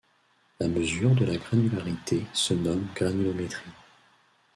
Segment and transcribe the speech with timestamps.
[0.59, 3.69] La mesure de la granularité se nomme granulométrie.